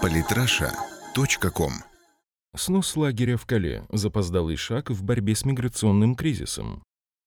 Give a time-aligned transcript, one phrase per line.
[0.00, 1.72] Политраша.ком
[2.54, 3.84] Снос лагеря в Кале.
[3.90, 6.82] Запоздалый шаг в борьбе с миграционным кризисом.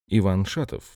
[0.08, 0.94] Иван Шатов.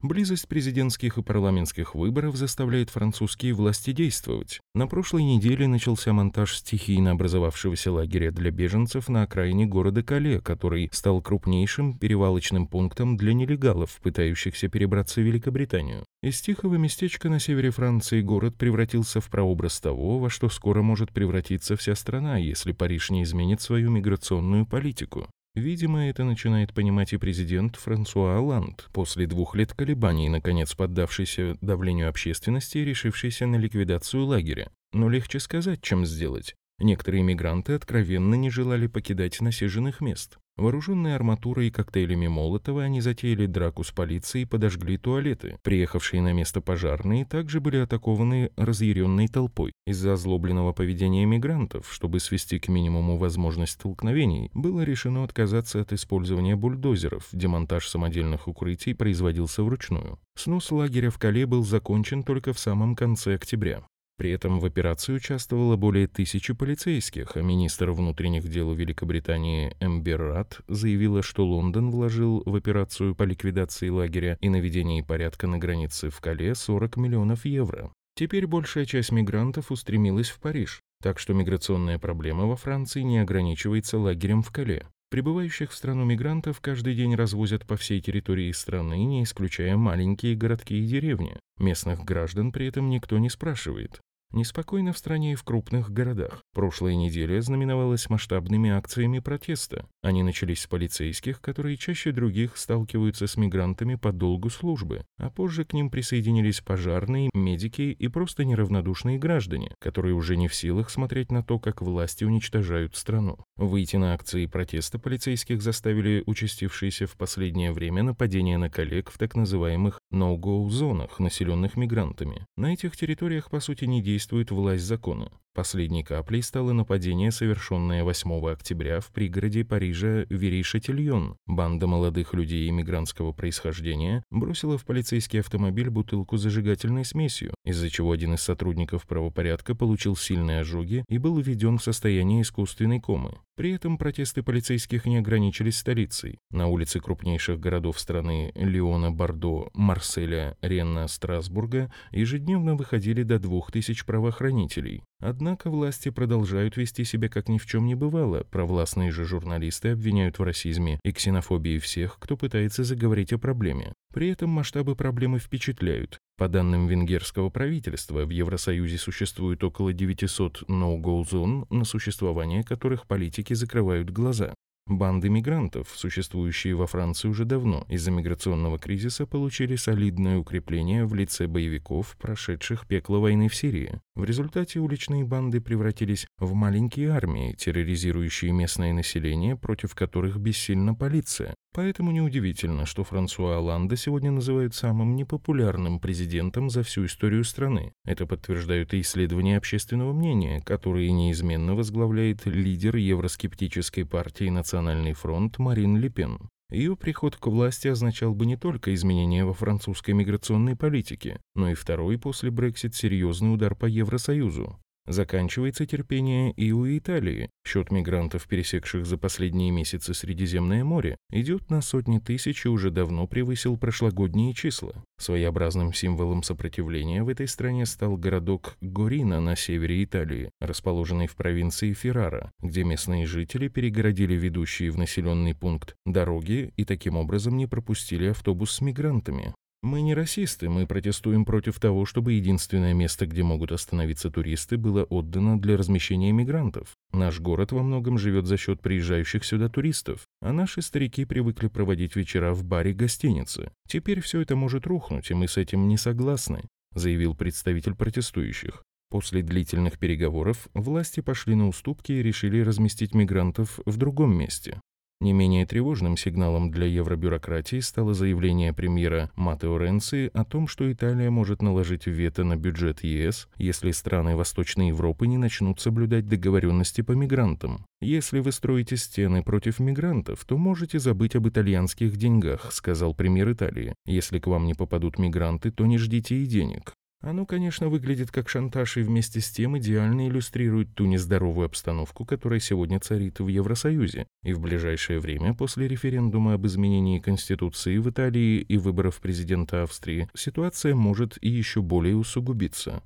[0.00, 4.60] Близость президентских и парламентских выборов заставляет французские власти действовать.
[4.72, 10.88] На прошлой неделе начался монтаж стихийно образовавшегося лагеря для беженцев на окраине города Кале, который
[10.92, 16.04] стал крупнейшим перевалочным пунктом для нелегалов, пытающихся перебраться в Великобританию.
[16.22, 21.10] Из тихого местечка на севере Франции город превратился в прообраз того, во что скоро может
[21.10, 25.28] превратиться вся страна, если Париж не изменит свою миграционную политику.
[25.54, 32.08] Видимо, это начинает понимать и президент Франсуа Оланд, после двух лет колебаний, наконец поддавшийся давлению
[32.08, 34.70] общественности и решившийся на ликвидацию лагеря.
[34.92, 36.54] Но легче сказать, чем сделать.
[36.78, 40.38] Некоторые мигранты откровенно не желали покидать насиженных мест.
[40.58, 45.56] Вооруженные арматурой и коктейлями Молотова, они затеяли драку с полицией и подожгли туалеты.
[45.62, 49.72] Приехавшие на место пожарные также были атакованы разъяренной толпой.
[49.86, 56.56] Из-за озлобленного поведения мигрантов, чтобы свести к минимуму возможность столкновений, было решено отказаться от использования
[56.56, 57.28] бульдозеров.
[57.32, 60.18] Демонтаж самодельных укрытий производился вручную.
[60.34, 63.84] Снос лагеря в Кале был закончен только в самом конце октября.
[64.18, 71.22] При этом в операции участвовало более тысячи полицейских, а министр внутренних дел Великобритании Эмбер заявила,
[71.22, 76.56] что Лондон вложил в операцию по ликвидации лагеря и наведении порядка на границе в Кале
[76.56, 77.92] 40 миллионов евро.
[78.16, 83.98] Теперь большая часть мигрантов устремилась в Париж, так что миграционная проблема во Франции не ограничивается
[83.98, 84.88] лагерем в Кале.
[85.10, 90.76] Прибывающих в страну мигрантов каждый день развозят по всей территории страны, не исключая маленькие городки
[90.76, 91.36] и деревни.
[91.58, 94.00] Местных граждан при этом никто не спрашивает.
[94.30, 96.42] Неспокойно в стране и в крупных городах.
[96.52, 99.86] Прошлая неделя знаменовалась масштабными акциями протеста.
[100.02, 105.64] Они начались с полицейских, которые чаще других сталкиваются с мигрантами по долгу службы, а позже
[105.64, 111.32] к ним присоединились пожарные, медики и просто неравнодушные граждане, которые уже не в силах смотреть
[111.32, 113.38] на то, как власти уничтожают страну.
[113.56, 119.34] Выйти на акции протеста полицейских заставили участившиеся в последнее время нападения на коллег в так
[119.36, 122.44] называемых «no-go-зонах», населенных мигрантами.
[122.56, 125.30] На этих территориях, по сути, не действует действует власть закона.
[125.58, 131.36] Последней каплей стало нападение, совершенное 8 октября в пригороде Парижа Веришатильон.
[131.46, 138.12] Банда молодых людей иммигрантского происхождения бросила в полицейский автомобиль бутылку с зажигательной смесью, из-за чего
[138.12, 143.38] один из сотрудников правопорядка получил сильные ожоги и был введен в состояние искусственной комы.
[143.56, 146.38] При этом протесты полицейских не ограничились столицей.
[146.52, 154.06] На улицы крупнейших городов страны Лиона, Бордо, Марселя, Ренна, Страсбурга ежедневно выходили до двух тысяч
[154.06, 155.02] правоохранителей.
[155.20, 158.44] Однако власти продолжают вести себя как ни в чем не бывало.
[158.44, 163.92] Провластные же журналисты обвиняют в расизме и ксенофобии всех, кто пытается заговорить о проблеме.
[164.12, 166.18] При этом масштабы проблемы впечатляют.
[166.36, 173.54] По данным венгерского правительства, в Евросоюзе существует около 900 no-go зон, на существование которых политики
[173.54, 174.54] закрывают глаза.
[174.88, 181.46] Банды мигрантов, существующие во Франции уже давно, из-за миграционного кризиса получили солидное укрепление в лице
[181.46, 184.00] боевиков, прошедших пекло войны в Сирии.
[184.14, 191.54] В результате уличные банды превратились в маленькие армии, терроризирующие местное население, против которых бессильна полиция.
[191.74, 197.92] Поэтому неудивительно, что Франсуа Оланда сегодня называют самым непопулярным президентом за всю историю страны.
[198.04, 204.48] Это подтверждают и исследования общественного мнения, которые неизменно возглавляет лидер евроскептической партии
[204.78, 206.38] «Национальный фронт» Марин Лепен.
[206.70, 211.74] Ее приход к власти означал бы не только изменения во французской миграционной политике, но и
[211.74, 214.78] второй после Брексит серьезный удар по Евросоюзу.
[215.08, 217.48] Заканчивается терпение и у Италии.
[217.66, 223.26] Счет мигрантов, пересекших за последние месяцы Средиземное море, идет на сотни тысяч и уже давно
[223.26, 225.02] превысил прошлогодние числа.
[225.18, 231.94] Своеобразным символом сопротивления в этой стране стал городок Горина на севере Италии, расположенный в провинции
[231.94, 238.26] Феррара, где местные жители перегородили ведущие в населенный пункт дороги и таким образом не пропустили
[238.26, 239.54] автобус с мигрантами.
[239.80, 245.04] Мы не расисты, мы протестуем против того, чтобы единственное место, где могут остановиться туристы, было
[245.04, 246.96] отдано для размещения мигрантов.
[247.12, 252.16] Наш город во многом живет за счет приезжающих сюда туристов, а наши старики привыкли проводить
[252.16, 253.70] вечера в баре гостиницы.
[253.86, 256.64] Теперь все это может рухнуть, и мы с этим не согласны,
[256.94, 258.82] заявил представитель протестующих.
[259.10, 264.80] После длительных переговоров власти пошли на уступки и решили разместить мигрантов в другом месте.
[265.20, 271.28] Не менее тревожным сигналом для евробюрократии стало заявление премьера Матео Ренци о том, что Италия
[271.28, 277.12] может наложить вето на бюджет ЕС, если страны Восточной Европы не начнут соблюдать договоренности по
[277.12, 277.84] мигрантам.
[278.00, 283.96] «Если вы строите стены против мигрантов, то можете забыть об итальянских деньгах», сказал премьер Италии.
[284.06, 286.94] «Если к вам не попадут мигранты, то не ждите и денег».
[287.20, 292.60] Оно, конечно, выглядит как шантаж и вместе с тем идеально иллюстрирует ту нездоровую обстановку, которая
[292.60, 298.60] сегодня царит в Евросоюзе, и в ближайшее время после референдума об изменении Конституции в Италии
[298.60, 303.02] и выборов президента Австрии ситуация может и еще более усугубиться.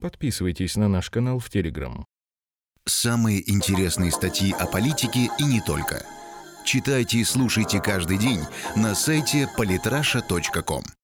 [0.00, 2.04] Подписывайтесь на наш канал в Телеграм.
[2.86, 6.04] Самые интересные статьи о политике и не только.
[6.64, 8.40] Читайте и слушайте каждый день
[8.76, 10.82] на сайте polytrasha.com.